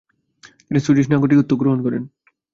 তিনি 0.61 0.79
সুইডিশ 0.79 1.07
নাগরিকত্ব 1.11 1.51
গ্রহণ 1.61 1.79
করেন। 1.85 2.03